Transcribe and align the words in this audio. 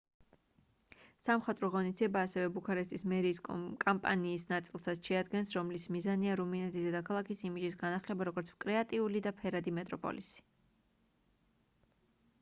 სამხატვრო 1.25 1.67
ღონისძიება 1.73 2.21
ასევე 2.27 2.45
ბუქარესტის 2.55 3.03
მერიის 3.11 3.41
კამპანიის 3.83 4.45
ნაწილსაც 4.53 5.03
შეადგენს 5.11 5.53
რომლის 5.59 5.85
მიზანია 5.97 6.37
რუმინეთის 6.41 6.87
დედაქალაქის 6.89 7.43
იმიჯის 7.51 7.77
განახლება 7.83 8.27
როგორც 8.31 8.49
კრეატიული 8.65 9.21
და 9.29 9.35
ფერადი 9.43 9.75
მეტროპოლისი 9.81 10.47